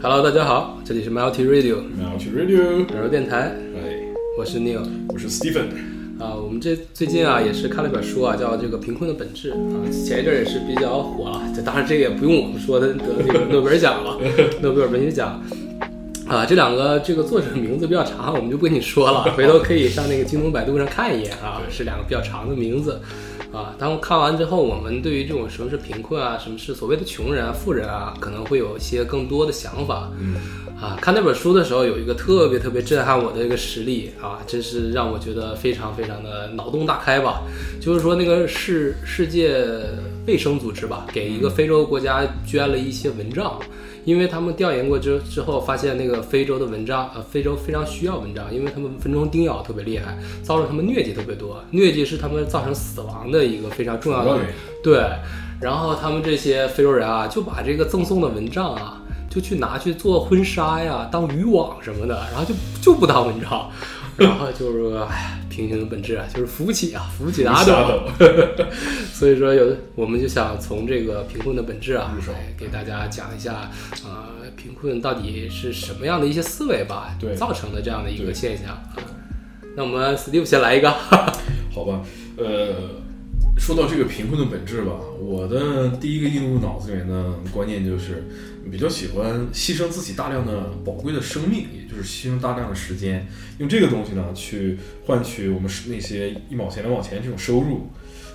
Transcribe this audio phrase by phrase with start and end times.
[0.00, 1.78] Hello，大家好，这里是 Multi Radio。
[1.98, 3.98] Multi Radio，软柔电台，哎，
[4.38, 4.86] 我是 Neil。
[5.08, 5.64] 我是 Stephen，
[6.20, 9.58] 啊，我们这最近啊也是看了一本书啊，叫这个《贫困的本质》啊，
[9.90, 11.42] 前一阵儿也是比较火了。
[11.52, 12.94] 这当然这个也不用我们说，他得
[13.26, 14.16] 这个诺贝尔奖了，
[14.62, 15.42] 诺贝尔文学奖。
[16.28, 23.00] 啊，这两个这个作者名字比较长，我们就不跟你说了，回头可以上那个京东、百度上看一眼啊，是两个比较长的名字。
[23.58, 30.12] 啊，当看完之后，我们对于这种什么是贫困啊，什么是所谓的穷人啊、富人啊，可能会有一些更多的想法。
[30.20, 30.36] 嗯，
[30.80, 37.42] 啊，看那本书的时候，有一个特别特别震撼我的一个实例啊，真是让我觉得非常非常的脑洞大开吧。
[37.80, 39.66] 就是说，那个世世界
[40.28, 43.58] 卫生组织吧，给一个非洲国家捐了一些蚊帐，
[44.08, 54.54] 因为他们调研过之之后，发现那个非洲的蚊帐，呃，非洲非常需要蚊帐，因为他们蚊虫叮咬特别厉害，造成他们疟疾特别多，疟疾是他们造成死亡的一个非常重要的原因。
[54.82, 55.04] 对，
[55.60, 63.70] 然后他们这些非洲人啊，就把这个赠送的蚊帐啊，就去拿去做婚纱呀，当渔网什么的，然后就就不当蚊帐，
[64.16, 68.08] 然后就是说，哎呀，平行的本质啊，就是扶不起啊，扶不起的阿斗。
[69.12, 73.68] 所以说有的我们就想从这个贫困的本质啊，来给大家讲一下，
[74.04, 78.94] 呃，贫困到底是什么样的一些思维吧，对造成的这样的一个现象啊。
[79.76, 80.88] 那我们 Steve 先来一个，
[81.74, 82.02] 好吧，
[82.36, 82.76] 呃，
[83.58, 88.28] 说到这个贫困的本质吧，我的第一个映入脑子里面的观念就是，
[88.70, 93.26] 比较喜欢牺牲自己大量的宝贵的生命，也就是牺牲大量的时间，
[93.58, 97.90] 用这个东西呢去换取我们那些一毛钱两毛钱这种收入。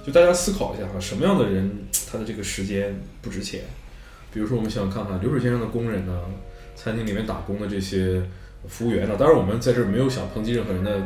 [0.06, 1.70] 就大家思考一下哈，什么样的人
[2.11, 3.61] 他的这个时间不值钱？
[4.34, 6.20] 比如说，我们想想看看流水线上的工人呢，
[6.76, 8.22] 餐厅里面打工的这些
[8.67, 11.06] 服务员呢，当然我们在这儿没有想抨击任何人的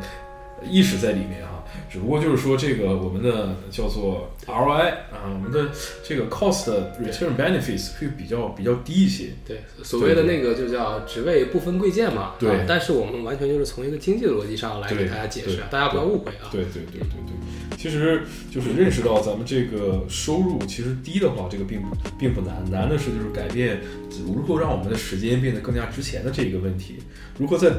[0.63, 5.69] 意识在里面啊，只不过就是说这个我们的叫做 ROI 啊，我们的
[6.03, 9.30] 这个 cost return benefits 会比较比较低一些。
[9.45, 12.33] 对，所谓的那个就叫职位不分贵贱嘛。
[12.39, 16.49] 对啊但是我们完全就是从一个经济的逻辑上来给大家解释，大家不要误会啊。
[16.52, 21.87] 对对对对对，其实就是认识到咱们这个收入其实低的话，这个并不
[22.17, 23.80] 并不难，难的是就是改变
[24.26, 26.95] 如何让我们的时间变得更加值钱的这一个问题，
[27.37, 27.71] 如何在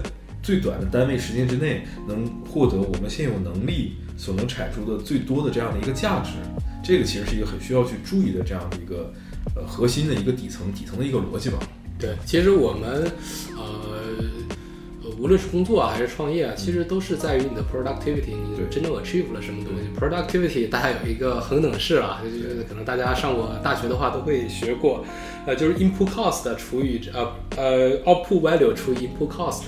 [0.43, 6.33] 最短的单位时间之内能获得我们现有能力所能产出的最多的这样的一个价值，
[6.83, 9.13] 这个其实是一个很需要去注意的这样的一个
[9.55, 11.59] 呃核心的一个底层底层的一个逻辑吧。
[11.99, 13.11] 对，其实我们
[13.57, 13.65] 呃，
[15.03, 19.91] 呃无论是工作啊还是创业啊，其实都是在于你的 productivity，你真正 achieve 了什么东西。
[19.99, 25.05] productivity 大家有一个恒等式啊，就是可能大家上过大学的话都会学过，
[25.47, 29.63] 呃，就是 input cost 除以呃呃 output value 除以 input cost。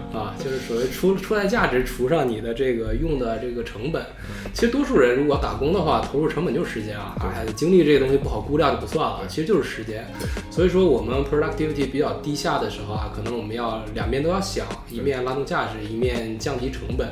[0.12, 4.04] 啊，就是所谓出出来价值除上你的这个用的这个成本。
[4.52, 10.06] 其实多数人如果打工的话，投入成本就是时间啊，哎，精力这个东西不好估量就不算了，其实就是时间。
[10.50, 17.08] 所以说我们 productivity 比较低下的时候啊，可能我们要两边都要想，一面拉动价值，一面降低成本。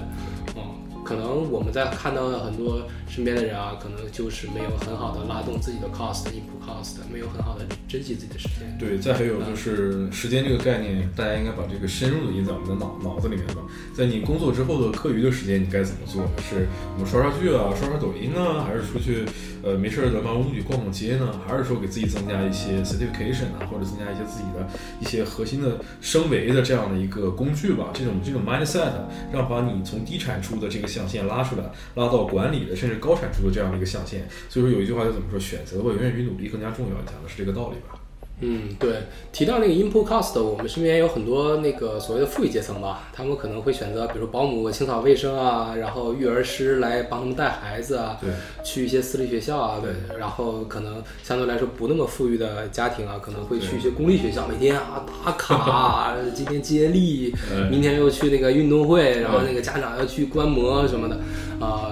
[1.10, 8.78] 嗯，可能我们在看到很多身边的人啊，可能就是没有很好的拉动自己的 cost input cost，没有很好的珍惜自己的时间。
[8.78, 13.56] 对，再还有就是时间这个概念，大家应该把这个深入的印在我们的脑脑子里面吧。
[13.94, 16.22] 在你工作之后的课余的时间，你该怎么做？
[16.48, 19.26] 是我们刷刷剧啊，刷刷抖音呢，还是出去
[19.62, 21.40] 呃没事儿的漫无目的逛逛街呢？
[21.46, 24.66] 还是说给自己增加一些 certification 啊，或者增加一些自己的
[25.00, 27.88] 一些核心的升维的这样的一个工具吧？
[27.92, 28.92] 这种这种 mindset
[29.32, 34.28] 让把你从低产出的这个象限拉出来，拉到管理的甚至高产出的这样的一个象限。
[34.48, 35.40] 所以说有一句话就怎么说？
[35.40, 37.99] 选择吧，永远比努力更加重要，讲的是这个道理吧。
[38.42, 38.94] 嗯，对，
[39.32, 48.30] 提到那个 input cost，我们身边有很多那个所谓的富裕阶层吧，他们可能会选择，比如保姆、清扫卫生啊，然后育儿师来帮他们带孩子啊，对，
[48.64, 61.16] 去一些私立学校啊，对，然后可能相对来说不那么富裕的家庭啊，可能会去一些公立学校，每天啊打卡啊， 今天接力，嗯明天又去那个运动会，然后那个家长要去观摩什么的，
[61.64, 61.90] 啊、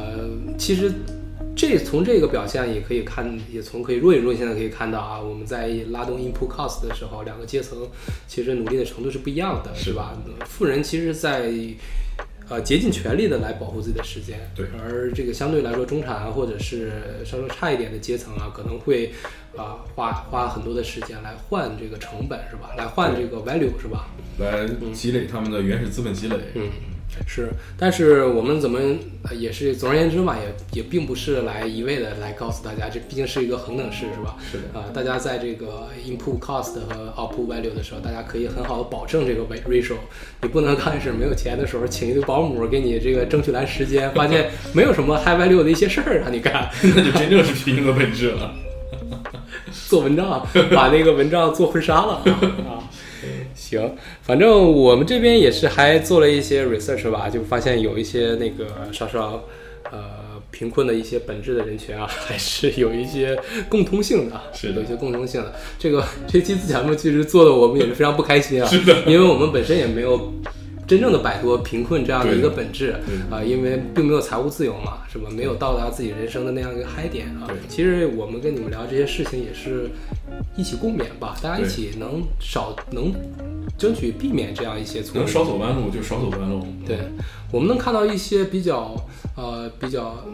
[0.56, 0.90] 其实。
[1.58, 7.76] 这从这个表现也可以看，也从可以若隐若现的可以看到啊，我们在拉动 input cost 的时候，两个阶层
[8.28, 10.16] 其实努力的程度是不一样的，是吧？
[10.46, 11.52] 富人其实在
[12.48, 16.92] 呃竭尽全力的来保护自己的时间，对而这个相对来说中产或者是
[17.24, 19.12] 稍稍差一点的阶层啊，可能会
[19.56, 22.70] 啊、花花很多的时间来换这个成本，是吧？
[22.78, 24.06] 来换这个 value，是吧？
[24.38, 26.36] 来积累他们的原始资本积累。
[26.54, 26.70] 嗯，
[27.26, 28.78] 是，但是我们怎么
[29.28, 34.36] 呃也是，总而言之嘛，也也并不是来一味的来告诉大家，这毕竟是一个恒等式，是吧？
[34.50, 39.94] 是的啊、大家在这个 input cost 和 output value 的时候，大家可以很好的保证这个 ratio。
[40.42, 46.70] 你不能刚开始没有钱的时候，请一个保姆给你这个争取来时间，发现没有什么 high value 的一些事儿让你干。
[46.82, 48.54] 那就真正是平行的本质了。
[49.88, 52.22] 做文章，把那个文章做婚纱了
[52.68, 52.84] 啊。
[53.70, 59.44] 行，反正我们这边也是还做了一些 research 吧，就发现有一些那个稍稍
[59.90, 63.38] 呃贫困的一些本质的人群啊， 还是有一些
[63.68, 65.54] 共通性的，是的有一些共通性的。
[65.78, 70.32] 这个这期自讲目其实做的我们也是非常不开心啊，是的因为我们本身也没有。
[70.88, 75.28] 真正的摆脱贫困这样的一个本质对啊、因为并没有财务自由嘛，是吧？
[75.30, 77.56] 没有到达自己人生的那样一个嗨点啊对。
[77.68, 79.90] 其实我们跟你们聊这些事情也是
[80.58, 83.14] 一起共勉吧，大家一起能少能
[83.78, 85.26] 争取避免这样一些错误能。
[85.28, 86.66] 少走弯路就少走弯路。
[86.84, 86.98] 对，
[87.52, 88.94] 我们能看到一些比较
[89.38, 90.24] 呃比较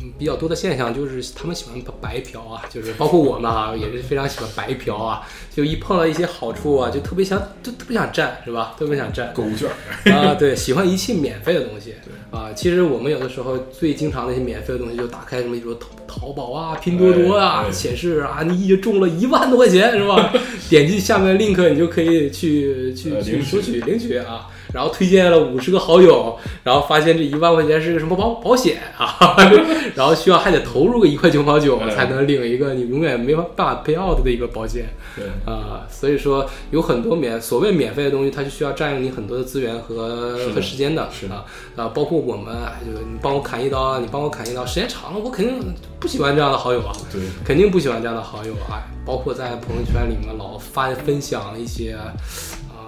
[0.00, 5.20] 嗯比较多的现象，就是他们喜欢白嫖啊，就是包括我们啊， 也是非常喜欢白嫖啊，
[5.54, 8.74] 就一碰到一些好处啊，就特别想就特别想占，是吧？
[8.78, 9.32] 特别想占。
[9.34, 9.68] 购物券，
[10.14, 11.94] 啊，对，喜欢一切免费的东西。
[12.30, 20.32] 啊，其实我们有的时候最经常的一些免费的东西，就打开什么，比如说淘淘宝啊、拼多多啊，显示啊，你已经中了一万多块钱，是吧？
[20.68, 24.48] 点击下面 link，你就可以去去去索取领取啊。
[24.74, 29.36] 然后推荐了五十个好友，然后发现这一万块钱是个什么保保险啊，
[29.94, 34.86] 然后需要还得投入个一块九毛九哎才能领一个你永远没法办法 pay out 的一个保险。
[35.14, 41.44] 对，啊、所以说有很多免所谓免费的东西，它是需要占用你很多的资源和和时间的，是的啊
[41.76, 51.96] 啊，包括我们，哎就你帮我砍一刀啊，你帮我砍一刀，时间长了，我肯定不喜欢这样的好友啊，对，肯定不喜欢这样的好友啊，包括在朋友圈里面老发分享一些。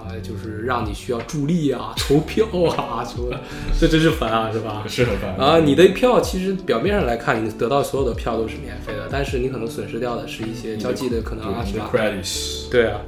[0.07, 2.45] 啊，就是让你需要助力啊、 投票
[2.77, 3.35] 啊，什么，
[3.79, 4.83] 这真是烦啊，是吧？
[4.87, 13.01] 是很烦啊，你的票其实表面上来看，你得到所有的票都是免费的，但是你可能损失掉的是一些交际的可能啊，是吧？credits，对啊，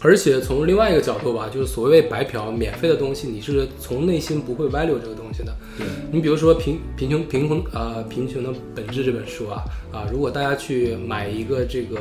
[0.00, 5.54] 而且从另外一个角度吧，就是所谓白嫖、免费的东西，你是从内心不会 value 这个东西的。
[5.78, 11.98] 对，你比如说贫贫穷贫困呃贫穷的本质这本书啊啊，如果大家去买一个这个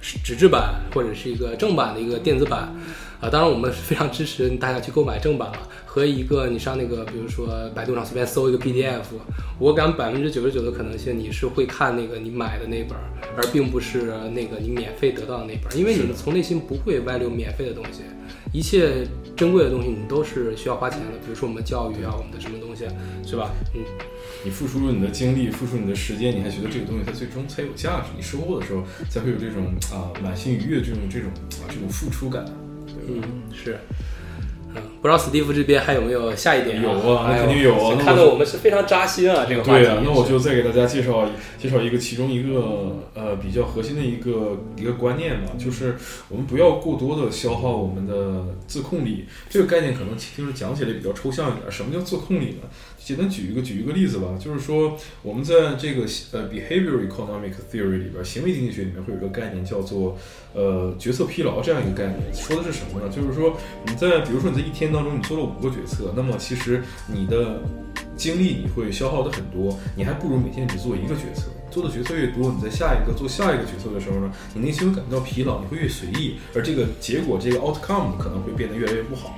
[0.00, 2.74] 纸质版或者是一个正版的一个电子版
[3.24, 5.58] 啊，当然我们是非常支持大家去购买正版了。
[5.86, 9.00] 和一个你上那个比如说百度上随便搜一个 PDF，
[9.58, 13.04] 我敢百分之九十九的可能性你是会看那个你买的那本儿，
[13.34, 18.02] 而并不是那个你免费得到的那本儿，因为你从内心不会 value 免费的东西。
[18.52, 22.84] 一切珍贵的东西你都是需要花钱的，比如说我们的教育啊，我们的什么东西，
[23.26, 23.50] 是吧？
[23.74, 23.80] 嗯，
[24.44, 31.30] 你付出了你的精力，付出你的时间，你还觉得这个东西它最终才有价值，你收获的时候才会有这种啊满心愉悦这种这种
[31.62, 32.44] 啊这种付出感。
[33.08, 33.78] 嗯，是。
[34.76, 39.84] 嗯，不知道史蒂夫这边还有没有下一点、有啊肯定有啊看得我们是非常扎心啊，这个话题。
[39.84, 45.94] 对啊，那我就再给大家介绍介绍一个其中一个呃比较核心的一个一个观念吧，就是
[46.28, 49.26] 我们不要过多的消耗我们的自控力。
[49.48, 52.68] 这个概念可能听着讲起来比较抽象一点，什么叫自控力呢？
[53.04, 60.16] 简单举一个举一个例子吧，就是说我们在这个呃 behavior economic theory 里边，行为经济学里面会有一个概念叫做
[60.54, 63.08] 呃决策疲劳这样一个概念，说的是什么呢？
[63.14, 63.56] 就是说
[63.86, 67.60] 你在比如说你在一天当中你做了五个决策，那么其实你的
[68.16, 71.50] 精力你会消耗的很多，你还不如每天只做一个决策。
[71.70, 79.36] 做的决策越多，你在下一个做下一个决策的时候呢，你内心会感觉到疲劳，你会越随意，而这个结果这个 outcome 可能会变得越来越不好。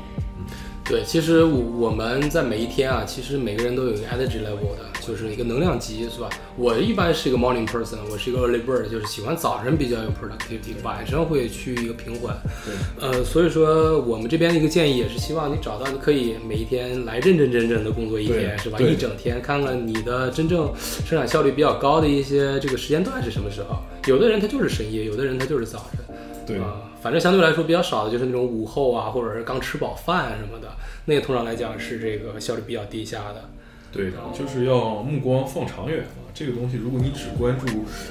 [0.89, 6.31] 对，其实我我们在每一天啊，其实每个人都有一个 energy level 的，就是一个能量级，是吧？
[6.57, 12.37] 我一般是一个 morning person，我是一个 early bird，就是喜欢早晨比较有 productivity，晚上会趋于一个平缓。
[12.65, 18.79] 对，呃，所以说我们这边的一个建议也是希望你找到你可以每一天来认认真真的工作一天，是吧？
[18.79, 20.73] 一整天，看看你的真正
[21.05, 23.83] 生产效率比较高的一些这个时间段是什么时候。
[24.07, 26.17] 有的人他就是深夜，有的人他就是早晨。
[26.47, 30.69] 对，啊，反正相对来说比较少的就是那种午后啊，或者是刚吃饱饭什么的，
[31.07, 33.51] 那个通常来讲是这个效率比较低下的。
[33.97, 36.23] 对的，就是要目光放长远嘛。
[36.37, 37.67] 这个东西，如果你只关注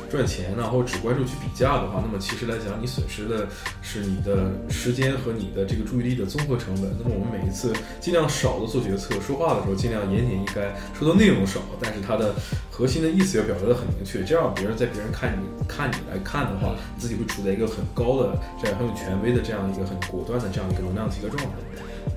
[0.09, 3.47] 赚钱，然后只关注去比价的话，那么其实来讲，你损失的
[3.83, 6.89] 是你的时间和你的这个注意力的综合成本。
[6.97, 12.33] 那么我们每一次尽量少的做决策，说话的时候尽量言简意赅，说的内容少，但是它的
[12.71, 21.53] 核心的意思要表达的很明确，这样别人在别人看你看你来看的话，你自己会处在一个很高的这样很有权威的这样一个很果断的这样一个能量级的状态。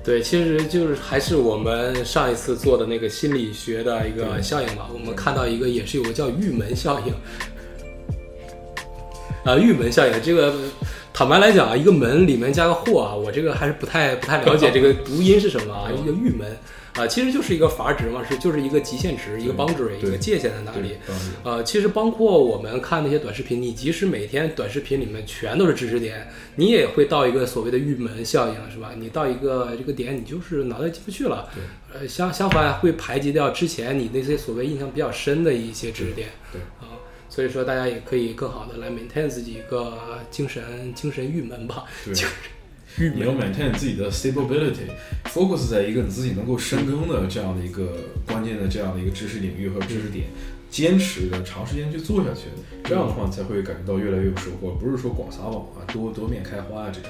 [0.03, 4.89] 对，其实就是还是我们上一次做的那个心理学的一个效应吧。
[4.93, 7.13] 我们看到一个也是有个叫玉门效应，
[9.43, 10.53] 啊，玉门效应这个。
[11.11, 16.47] 坦白来讲啊，一个门里面加个货啊，我这个还是不太不太了解这个 读音是什么啊，一个玉门
[16.99, 20.97] 啊，其实就是一个阀值嘛，是就是一个极限值，一个 boundary，一个界限在哪里。
[21.07, 28.91] 对呃，其实包括我们看那些短视频，你即使每天短视频里面全都是知识点，你也会到一个所谓的玉门效应，是吧？
[28.97, 31.49] 你到一个这个点，你就是脑袋进不去了。
[31.93, 36.27] 呃，相相反会排挤掉之前你那些所谓印象比较深的一些知识点。
[36.51, 41.85] 对啊，所以说大家也可以更好的来 maintain 自己一个精神精神郁闷吧。
[42.03, 42.13] 对，
[42.97, 50.27] 你要 maintain 自己的 stability，focus 在一个你自己能够深耕的这样的一个关键的这样的一个知识领域和知识点，
[50.69, 52.47] 坚持的长时间去做下去，
[52.83, 57.09] 这样的话才会感觉到越来越有收获，不是说广撒网啊，多多面开花啊这种。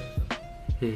[0.82, 0.94] 嗯。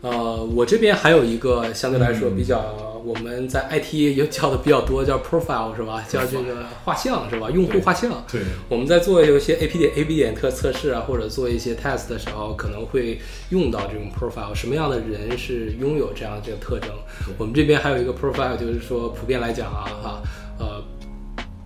[0.00, 6.04] 呃，我这边还有一个相对来说比较，我们在 IT 也叫的比较多，叫 profile 是吧？
[6.08, 7.50] 叫这个画像是吧？
[7.50, 8.24] 用户画像。
[8.30, 8.40] 对。
[8.68, 13.18] 我们在做有一些 A P 点 A B 点测测试啊，或者做一些 test 的时候，可能会
[13.50, 14.54] 用到这种 profile。
[14.54, 16.90] 什么样的人是拥有这样这个特征？
[17.36, 20.22] 我们这边还有一个 profile，就是说普遍来讲啊，哈，
[20.60, 20.80] 呃，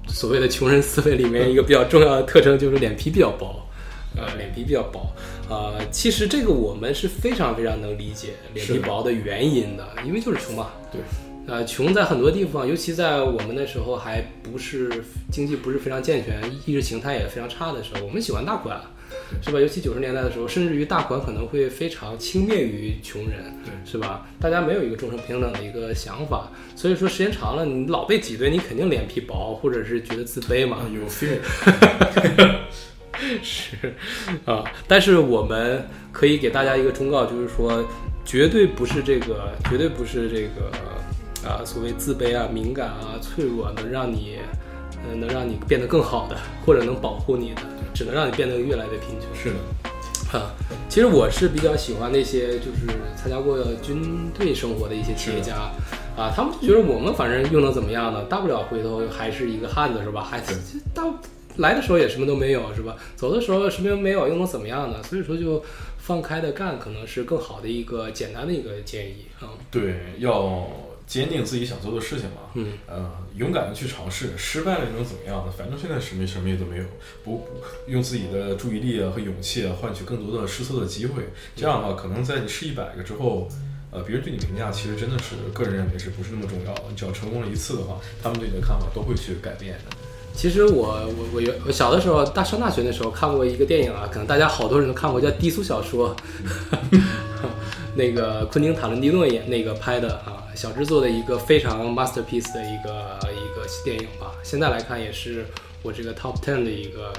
[0.09, 3.59] 所谓的穷人思维里面一个比较重要的特征就是脸皮比较薄。
[4.15, 5.11] 呃，脸皮比较薄，
[5.53, 10.71] 呃，其实这个我们是非常非常能理解脸皮薄的原因的，因为就是穷嘛。
[10.91, 11.03] 对，
[11.47, 18.81] 呃，穷在很多地方，尤其在我们那时候还不是经济不是非常健全，意识形态也非常差的时候，我们喜欢大款，
[19.43, 19.61] 是吧？
[19.61, 24.27] 尤其九十年代的时候，甚至于大款可能会非常轻蔑于穷人，对，是吧？
[24.41, 30.79] 大家没有一个众生平等的一个想法，所以说时间长了，你老被挤兑，你肯定脸皮薄，或者是觉得自卑嘛。
[30.95, 31.37] 有 fear。
[33.43, 33.77] 是
[34.45, 37.85] 啊，但是我们可以给大家一个忠告，就是说，
[38.25, 40.71] 绝对不是这个，绝对不是这个
[41.49, 44.39] 啊，所谓自卑啊、敏感啊、脆弱，啊能让你，
[45.09, 47.63] 呃，能让你变得更好的，或者能保护你的，
[47.95, 49.29] 只能让你变得越来越贫穷。
[49.35, 50.51] 是的，啊，
[50.89, 52.87] 其实我是比较喜欢那些就是
[53.17, 55.71] 参加过军队生活的一些企业家，
[56.17, 58.25] 啊，他们就觉得我们反正又能怎么样呢？
[58.25, 60.23] 大不了回头还是一个汉子，是吧？
[60.23, 60.41] 还
[60.95, 61.05] 大。
[61.57, 62.97] 来的时候也什么都没有，是吧？
[63.15, 65.03] 走的时候什么都没有，又能怎么样呢？
[65.03, 65.63] 所以说，就
[65.99, 69.51] 放开的干，可能是更好的一个简单的一个建议啊。
[69.71, 70.67] 对，要
[71.07, 72.51] 坚定自己想做的事情嘛。
[72.55, 75.53] 嗯，呃，勇敢的去尝试，失败了又能怎么样呢？
[75.57, 76.85] 反正现在什么什么也都没有，
[77.23, 77.47] 不
[77.87, 81.25] 用自己的注意力啊和勇气啊换取更多的试错的机会。
[81.55, 83.47] 这样的话，可能在你试一百个之后，
[83.91, 86.75] 呃，别人对你评价其实真的是个人认为是不是那么重要？
[86.89, 89.97] 你只要成功了一次的话，他们对你的看法都会去改变的。
[90.35, 96.17] 其实我我我有我小的时候大上大学的时候看过一个电影啊，可能大家好多人都看过，叫低俗小说，
[97.95, 104.33] 那个昆汀塔伦蒂诺演那个拍的啊，小制作的一个非常 masterpiece 的一个一个电影吧。
[104.43, 105.47] 现在来看也是
[105.83, 107.13] 我这个 top ten 的一个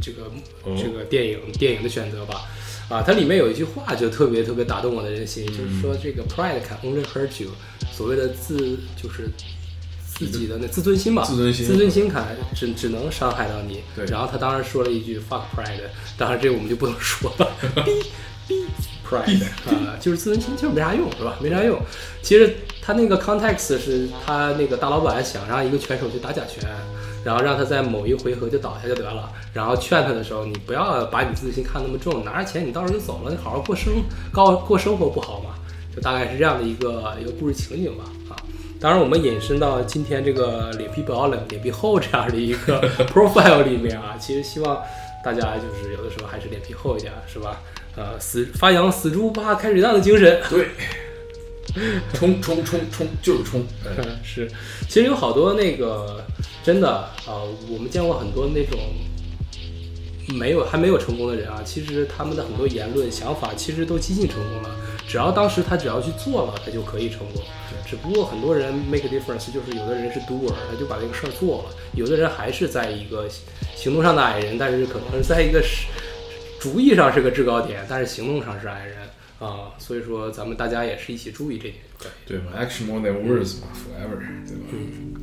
[0.00, 0.30] 这个
[0.76, 2.46] 这个电影电影的选择吧。
[2.88, 7.50] 啊，它里面有一句话就特别特别打动我的人心，就是说这个 pride can only hurt you，
[7.92, 9.28] 所谓的自就是。
[10.18, 13.82] 自己的那自尊心吧，自尊心，自尊心看只只能伤害到你。
[13.94, 15.80] 对，然后他当时说了一句 fuck pride，
[16.16, 17.48] 当然这个我们就不能说了。
[18.48, 18.66] 逼逼
[19.06, 21.36] pride 啊，就是自尊心就是没啥用，是吧？
[21.40, 21.78] 没啥用。
[22.22, 26.66] 其实他那个 context 是他那个大老板想让一个拳手去打假拳，
[27.22, 29.30] 然后让他在某一回合就倒下就得了。
[29.52, 35.50] 然后劝他的时候，你不要把你自尊心看那么重，拿着钱你到时候就走了，你好好过生高过生活不好吗？
[35.94, 38.04] 就大概是这样的一个一个故事情景吧。
[38.80, 42.80] 当然，我们引申到今天这个脸皮薄、冷脸皮厚这样的一个
[43.12, 44.80] profile 里面啊，其实希望
[45.24, 47.60] 大家就是有的时候还是脸皮厚一点，是吧？
[47.96, 50.40] 呃，死发扬死猪不怕开水烫的精神。
[50.48, 50.68] 对，
[52.14, 53.64] 冲冲冲冲就是冲。
[54.22, 54.48] 是，
[54.88, 56.24] 其实有好多那个
[56.62, 56.88] 真的
[57.26, 58.78] 啊，我们见过很多那种
[60.38, 64.70] 没有还没有成功的人啊，其实他们的很多言论想法其实都接近成功了，
[65.08, 67.42] 只要当时他只要去做了，他就可以成功。
[67.86, 73.26] 只不过很多人 make a difference，就是有的人是 doer，他就把这个事儿做了；有的人还是在一个
[73.74, 75.86] 行动上的矮人，但是可能是在一个是
[76.60, 78.98] 主意上是个制高点，但是行动上是矮人
[79.38, 79.72] 啊。
[79.78, 81.76] 所以说，咱们大家也是一起注意这点，
[82.26, 84.64] 对嘛？Action more than words 嘛，forever，对吧？
[84.72, 85.14] 嗯。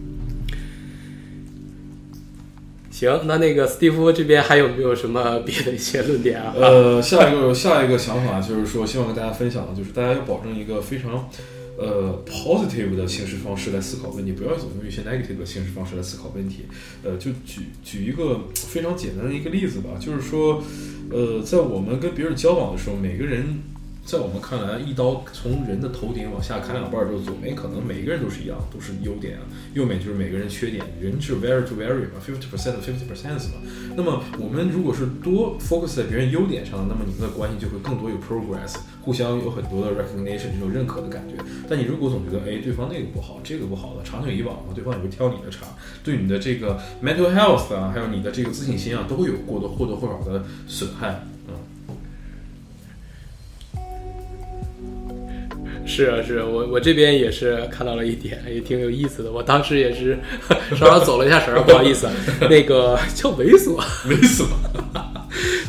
[2.95, 6.53] 行，那那个斯蒂夫这边还有没有什么 别的一些论点啊？
[6.55, 11.29] 呃，下一个下一个想法就是说，希望跟大家分享的就是大家要保证一个非常。
[11.77, 16.67] 呃，positive 的行事方式来思考问题，不要总用一些 negative 的形式方式来思考问题。
[17.03, 20.63] 呃，就举举一个非常简单的一个例子吧，就是说，
[21.11, 23.59] 呃，在我们跟别人交往的时候，每个人。
[24.05, 29.41] 在我们看来，一刀从人的头顶往下砍两半儿之后，左面可能每个人都是一样，都是优点啊；
[29.74, 30.85] 右面就是每个人缺点。
[31.01, 33.57] 人是 vary to vary 嘛，fifty percent fifty percent 嘛。
[33.97, 41.43] 那么我们如果是多 focus 在别人优点上，那么你们的关系就会更多有 progress，互相有很多的 recognition 这种认可的感觉。
[41.67, 45.65] 但你如果总觉得，哎，对方那个不好，这个不好的，长久以往嘛，对方也会挑你的茬，
[46.03, 51.25] 对你的这个 mental health 啊，还有你的这个自信心啊，都会有过多或多或少的损害。
[55.85, 59.31] 是啊，是啊我我这边也是看到了一点，也挺有意思的。
[59.31, 60.17] 我当时也是
[60.71, 62.07] 稍稍走了一下神儿，不好意思，
[62.49, 63.79] 那个叫猥琐。
[64.07, 64.45] 猥琐，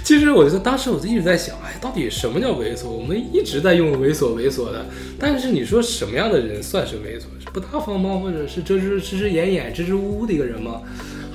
[0.02, 2.88] 其实我觉得当时我就一直在想，哎，到底什么叫猥琐？
[2.88, 4.86] 我们一直在用猥琐猥琐的，
[5.18, 7.24] 但是你说什么样的人算是猥琐？
[7.38, 8.18] 是不大方吗？
[8.18, 10.80] 或者是遮遮遮遮掩掩、支支吾吾的一个人吗？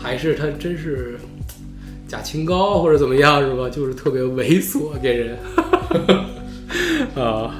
[0.01, 1.19] 还是他真是
[2.07, 3.69] 假清高或者怎么样是吧？
[3.69, 5.37] 就是特别猥琐给人
[7.15, 7.55] 啊。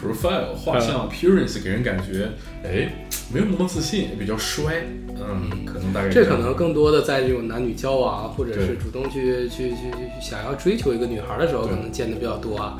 [0.00, 2.28] Profile 画像 appearance 给人感觉，
[2.64, 2.92] 哎，
[3.32, 4.86] 没有那么自信，比较衰，
[5.18, 12.78] 嗯，可能大概这可能更多的在这种男女交往啊，或者是主动去去去去想要追求一个女孩的时候，可能见的比较多啊。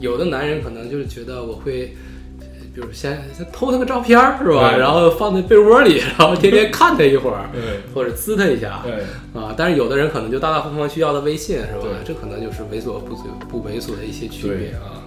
[0.00, 1.96] 有的男人可能就是觉得我会，
[2.40, 8.92] 呃比如先先偷她个照片儿是吧，然后放在被窝里，然后天天 看她一会儿，对或者滋她一下对
[9.40, 9.52] 啊。
[9.56, 11.90] 但是有的人可能就大大方方去要她微信是吧对？
[12.04, 13.16] 这可能就是猥琐不
[13.48, 14.97] 不猥琐的一些区别啊。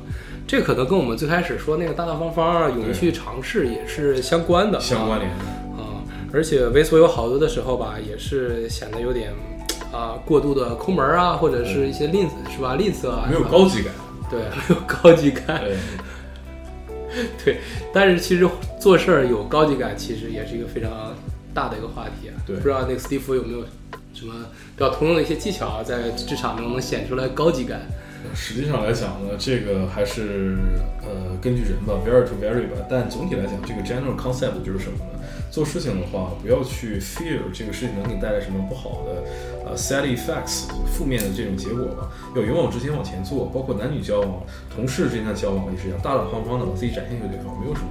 [0.48, 9.32] 这可能跟我们最开始说那个大大方方啊、勇于去尝试也是相关的啊，相关联的，啊，而且猥琐有好多的时候吧，也是显得有点
[9.94, 12.76] 啊过度的抠门啊，或者是一些吝啬是吧？
[12.76, 13.94] 吝啬啊，没有高级感，
[14.30, 15.62] 对，没有高级感，
[17.46, 17.60] 对，
[17.94, 18.46] 但是其实
[18.80, 21.14] 做事儿有高级感，其实也是一个非常
[21.54, 22.36] 大的一个话题啊。
[22.46, 22.58] 对。
[22.58, 23.64] 不知道那个斯蒂夫有没有
[24.14, 24.34] 什么
[24.76, 27.82] 比较通用的一些技巧啊，在职场中能显出来高级感？
[28.36, 30.58] 实际上来讲呢，这个还是
[31.02, 32.86] 呃根据人吧，very to very 吧。
[32.90, 35.21] 但总体来讲，这个 general concept 就是什么呢？
[35.50, 39.24] 做事情的话，不要去 fear 这个事情能给你带来什么不好的
[39.66, 42.10] 呃 side effects 负面的这种结果吧。
[42.36, 47.88] 要勇往直前往前做，包括男女交往、同事之间的交往也是一样，大大方方的把自己展现给对方，没有什么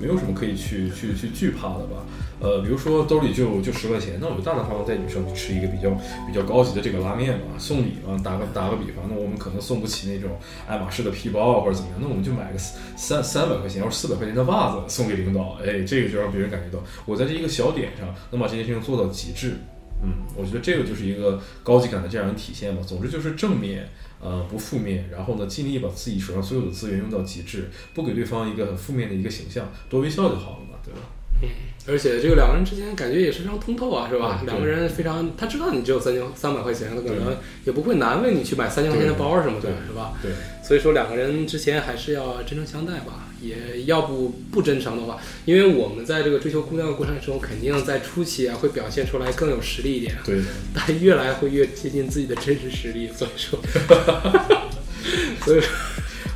[0.00, 2.04] 没有什么可以去去去惧怕的吧。
[2.40, 5.90] 呃，比如说兜里就就十块钱，那我就大大方方带女生去吃一个比较
[6.26, 10.30] 比较高级的这个拉面嘛，送礼嘛，打个打个比方，那我们可能送不起那种
[10.66, 12.58] 爱马仕的皮包啊或者怎么样，那我们就买个
[12.96, 19.54] 三三百块钱或者四百块钱的袜子送给领导，哎，这个就让别人感觉到我在这一个小点上能把这件事情做到极致。
[20.02, 22.82] 嗯，我觉得这个就是一个高级感的这样一个体现吧。
[22.86, 31.00] 总之就是正面，呃，不负面，然后呢，尽力把自己手上所有的资源用到极致，不给对方一个很负面的一个形象，多微笑就好了嘛，对吧？
[31.42, 31.48] 嗯
[31.88, 34.38] 而且这个两个人之间感觉也是非常通透啊，是吧？
[34.42, 40.12] 对两个人非常，他知道你只有三千三百块钱，他可能也不会难为你去买三千块钱的包什么的，是吧？
[40.22, 40.30] 对。
[40.62, 50.40] 所以说两个人之前还是要真诚相待吧，也要不不真诚的话，因为我们在这个追求姑娘的过程中，肯定在初期啊会表现出来更有实力一点，对，
[50.74, 53.58] 但越来会越接近自己的真实实力，所以说，
[55.44, 55.68] 所以说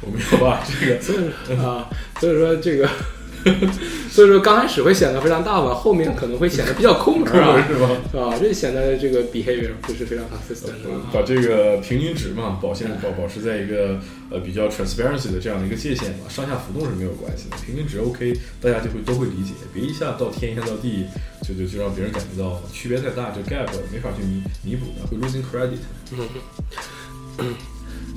[0.01, 1.89] 我们要把这个所以说啊，
[2.21, 2.89] 所以说这个，
[4.11, 7.89] 所以说刚开始会显得非常大方，后面可能会显得比较空门抠门啊，是吧？
[8.19, 10.73] 啊，这显得这个 behavior 不是非常 consistent。
[11.13, 13.99] 把这个平均值嘛，保现保保持在一个
[14.31, 21.05] 呃比较 transparency 的这样的一个界限吧，上下浮动是没有关系的，平均值 OK，大家就会都会理解，别一下到天一下到地，
[21.43, 25.79] 就就就让别人感觉到区别太大，就 gap 没法去弥弥补的，会 losing credit。
[27.39, 27.55] 嗯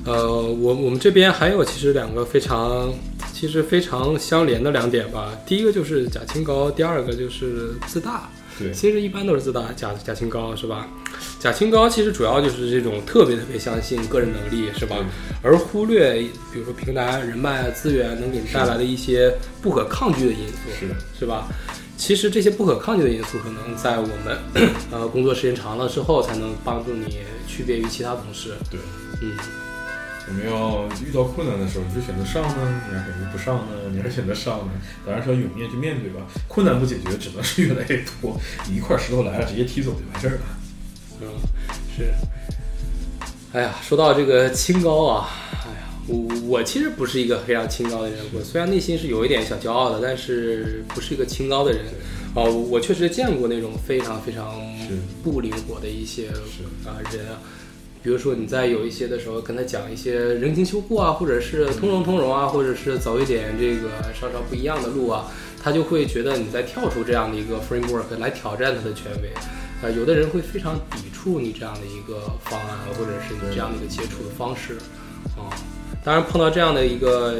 [0.04, 2.88] 呃，我我们这边还有其实两个非常，
[3.38, 5.30] 其实非常相连的两点吧。
[5.46, 8.28] 第一个就是假清高，第二个就是自大。
[8.58, 10.88] 对其实一般都是自大，假假清高是吧？
[11.38, 14.96] 假清高其实主要就是这种特别特别相信个人能力是吧？
[15.40, 16.14] 而忽略
[16.52, 21.46] 比如说平台、人脉、资源能给你带来的一些不可抗拒的因素，是，是吧？
[21.96, 24.36] 其实这些不可抗拒的因素，可能在我们
[24.90, 28.54] 呃工作时间长了之后，才能帮助你区别于其他同事。
[28.68, 28.80] 对，
[29.22, 29.36] 嗯，
[30.28, 33.90] 我们要遇到困难的时候，你是选择上呢，你还是选择不上呢？
[33.92, 34.72] 你还是选择上呢？
[35.06, 36.20] 当然是要勇面去面对吧。
[36.46, 38.38] 困难不解决，只能是越来越多。
[38.68, 40.40] 你一块石头来了，直接踢走就完事儿了。
[41.22, 41.28] 嗯，
[41.96, 42.12] 是。
[43.52, 45.30] 哎呀，说到这个清高啊，
[45.64, 51.86] 哎呀，我我其实不是一个非常清高的人，我虽然内心是有一点小骄傲的，但是不是一个清高的人。
[52.34, 54.54] 哦，我确实见过那种非常非常
[54.86, 57.40] 是不灵活的一些是啊人啊，
[58.02, 65.26] 比如说你在有一些的时候跟他讲一些人情修故啊，或者是通融通融啊，或者是走一点这个稍稍不一样的路啊，
[65.62, 69.30] 他就会觉得你在跳出这样的一个 framework 来挑战他的权威。
[69.80, 74.74] 呃，有的人会非常抵触你这样的一个方案，或者是你这样的一个接触的方式，
[75.36, 75.46] 啊、
[76.02, 77.36] 当然碰到这样的一个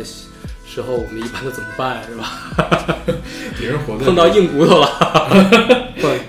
[0.64, 2.96] 时候，我们一般都怎么办，是吧？
[3.58, 4.88] 别人活动碰到硬骨头了，
[6.00, 6.20] 对，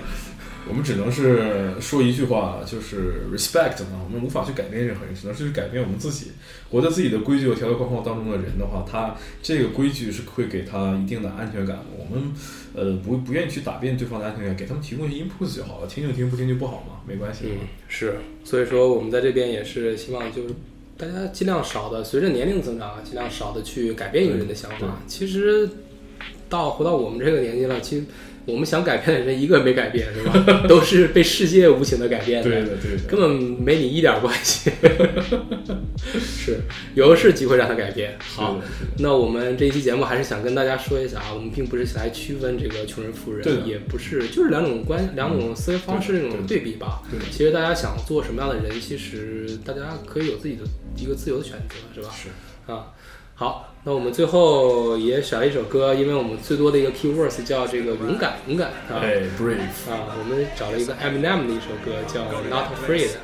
[0.70, 6.28] 我们只能是说一句话，就是 respect 嘛，我们无法去改变任何人，只能是去改变我们自己。
[6.70, 11.84] 活在自己的规矩和条条框框当中的人的话，他这个规矩是会给他一定的安全感的。
[11.98, 12.32] 我们
[12.72, 17.46] 呃不不愿意去打变对方的安全感，给他们提供一些 input 就好了，听就听，不听就不好嘛，没关系。
[17.46, 20.54] 嗯，是，所以说我们在这边也是希望就是
[20.96, 25.02] 大家尽量少的随着年龄增长，尽量少的去改变一个人的想法。
[25.08, 25.68] 其实
[26.48, 28.04] 到活到我们这个年纪了，其实
[28.50, 30.64] 我们想改变的人一个没改变，是吧？
[30.68, 32.50] 都是被世界无情的改变的。
[32.50, 34.70] 对的对的，根本没你一点儿关系，
[36.20, 36.60] 是
[36.94, 38.16] 有的是机会让他改变。
[38.18, 38.60] 好
[38.98, 47.02] 那我们这一期节目还是想跟大家说一下啊，我们并不是来区分这个穷人富人，也不是，就是两种关两种思维方式那种对比吧。
[47.10, 50.62] 对的其实大家想做什么样的人，其实大家可以有自己的
[50.96, 52.14] 一个自由的选择，是吧？
[52.14, 52.92] 是啊，
[53.34, 59.00] 好，那我们最后也选了一首歌，因为我们最多的一个 keywords 叫这个勇敢，勇敢啊。
[59.00, 63.16] 哎，brave，啊，我们找了一个 Eminem 的一首歌叫《Not Afraid》，啊，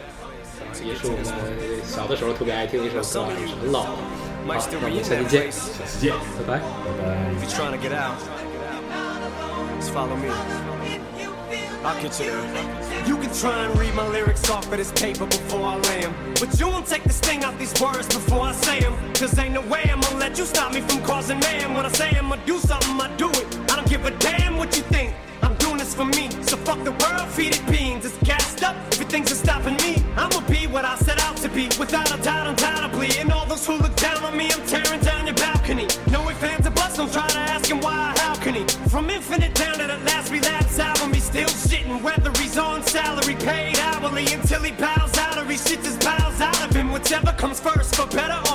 [0.83, 1.25] 也是我们
[1.85, 3.91] 小的时候特别爱听的一首歌，也是很老了。
[4.49, 6.59] 好，那我们下期见，下次见，拜拜。
[6.59, 6.89] 拜
[10.71, 10.76] 拜。
[11.87, 12.33] I'll get you.
[13.07, 16.13] You can try and read my lyrics off of this paper before I lay 'em,
[16.41, 18.95] But you won't take the sting out these words before I say 'em.
[19.15, 21.75] Cause ain't no way I'm gonna let you stop me from causing mayhem.
[21.75, 23.47] When I say I'm gonna do something, I do it.
[23.71, 25.15] I don't give a damn what you think.
[25.45, 26.29] I'm doing this for me.
[26.49, 28.05] So fuck the world, feed it beans.
[28.05, 28.75] It's gassed up.
[28.93, 29.93] Everything's just stopping me.
[30.17, 31.69] I'ma be what I set out to be.
[31.79, 33.11] Without a doubt, undoubtedly.
[33.21, 34.67] And all those who look down on me, I'm
[44.25, 46.91] until he bows out or he shits his bowels out of him.
[46.91, 48.46] Whichever comes first, for better